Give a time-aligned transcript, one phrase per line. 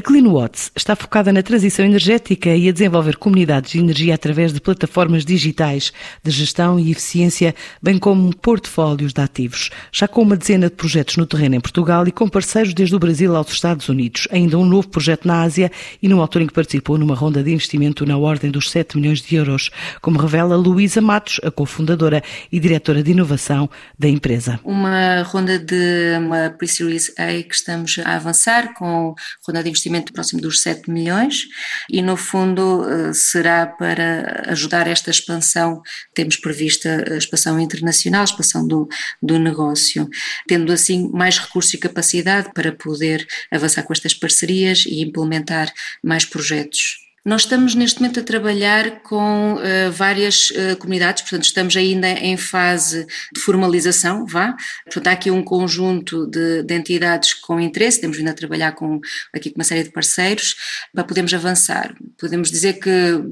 [0.00, 4.58] A CleanWatts está focada na transição energética e a desenvolver comunidades de energia através de
[4.58, 5.92] plataformas digitais
[6.24, 9.68] de gestão e eficiência, bem como portfólios de ativos.
[9.92, 12.98] Já com uma dezena de projetos no terreno em Portugal e com parceiros desde o
[12.98, 14.26] Brasil aos Estados Unidos.
[14.30, 15.70] Ainda um novo projeto na Ásia
[16.02, 19.20] e num autor em que participou numa ronda de investimento na ordem dos 7 milhões
[19.20, 19.68] de euros,
[20.00, 24.58] como revela Luísa Matos, a cofundadora e diretora de inovação da empresa.
[24.64, 29.14] Uma ronda de uma pre-series A que estamos a avançar com
[29.46, 31.46] ronda de investimento próximo dos 7 milhões
[31.88, 35.82] e no fundo eh, será para ajudar esta expansão,
[36.14, 38.88] temos prevista a expansão internacional, a expansão do,
[39.22, 40.08] do negócio,
[40.46, 46.24] tendo assim mais recursos e capacidade para poder avançar com estas parcerias e implementar mais
[46.24, 47.09] projetos.
[47.24, 52.36] Nós estamos neste momento a trabalhar com uh, várias uh, comunidades, portanto, estamos ainda em
[52.36, 54.56] fase de formalização, vá.
[54.84, 59.00] Portanto, há aqui um conjunto de, de, entidades com interesse, temos vindo a trabalhar com,
[59.34, 60.54] aqui com uma série de parceiros
[60.94, 61.94] para podermos avançar.
[62.18, 63.22] Podemos dizer que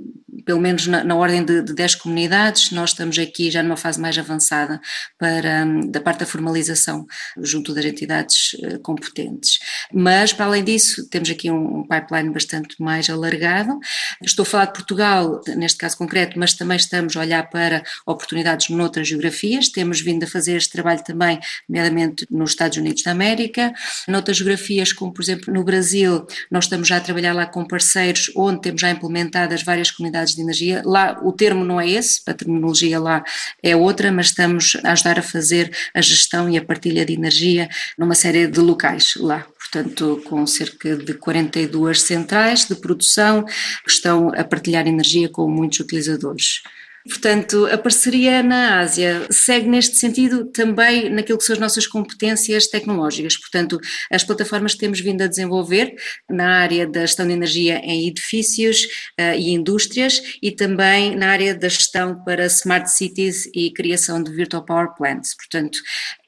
[0.44, 4.00] pelo menos na, na ordem de, de 10 comunidades, nós estamos aqui já numa fase
[4.00, 4.80] mais avançada
[5.18, 7.06] para, hum, da parte da formalização
[7.38, 9.58] junto das entidades uh, competentes.
[9.92, 13.78] Mas, para além disso, temos aqui um, pipeline bastante mais alargado.
[14.22, 18.68] Estou a falar de Portugal, neste caso concreto, mas também estamos a olhar para oportunidades
[18.68, 19.68] noutras geografias.
[19.68, 23.72] Temos vindo a fazer este trabalho também, nomeadamente nos Estados Unidos da América.
[24.06, 28.30] Noutras geografias, como por exemplo no Brasil, nós estamos já a trabalhar lá com parceiros
[28.36, 30.82] onde temos já implementadas várias comunidades de energia.
[30.84, 33.24] Lá o termo não é esse, a terminologia lá
[33.62, 37.68] é outra, mas estamos a ajudar a fazer a gestão e a partilha de energia
[37.96, 44.30] numa série de locais lá portanto, com cerca de 42 centrais de produção que estão
[44.34, 46.62] a partilhar energia com muitos utilizadores.
[47.08, 52.66] Portanto, a parceria na Ásia segue neste sentido também naquilo que são as nossas competências
[52.66, 53.36] tecnológicas.
[53.38, 55.94] Portanto, as plataformas que temos vindo a desenvolver
[56.28, 58.84] na área da gestão de energia em edifícios
[59.18, 64.30] uh, e indústrias e também na área da gestão para smart cities e criação de
[64.30, 65.34] virtual power plants.
[65.34, 65.78] Portanto,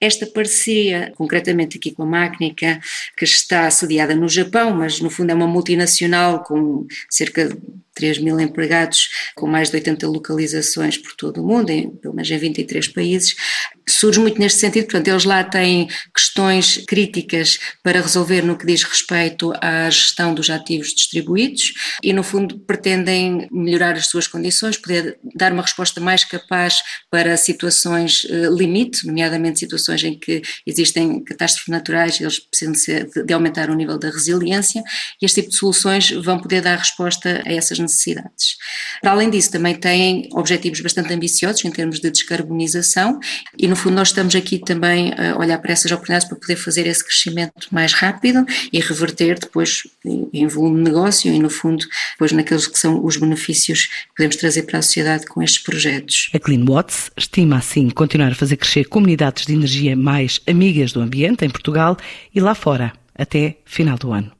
[0.00, 2.80] esta parceria, concretamente aqui com a Máquinica,
[3.16, 7.56] que está sediada no Japão, mas no fundo é uma multinacional com cerca de
[8.00, 12.30] 3 mil empregados, com mais de 80 localizações por todo o mundo, em, pelo menos
[12.30, 13.36] em 23 países,
[13.86, 16.29] surge muito neste sentido, portanto, eles lá têm questões
[16.86, 22.58] críticas para resolver no que diz respeito à gestão dos ativos distribuídos e, no fundo,
[22.60, 26.80] pretendem melhorar as suas condições, poder dar uma resposta mais capaz
[27.10, 33.24] para situações uh, limite, nomeadamente situações em que existem catástrofes naturais e eles precisam de,
[33.24, 34.82] de aumentar o nível da resiliência
[35.20, 38.56] e este tipo de soluções vão poder dar resposta a essas necessidades.
[39.00, 43.18] Para além disso, também têm objetivos bastante ambiciosos em termos de descarbonização
[43.58, 46.86] e, no fundo, nós estamos aqui também a olhar para essas oportunidades para poder fazer
[46.86, 52.32] esse crescimento mais rápido e reverter depois em volume de negócio e, no fundo, depois
[52.32, 56.30] naqueles que são os benefícios que podemos trazer para a sociedade com estes projetos.
[56.32, 61.44] A CleanWatts estima, assim, continuar a fazer crescer comunidades de energia mais amigas do ambiente
[61.44, 61.96] em Portugal
[62.34, 64.39] e lá fora, até final do ano.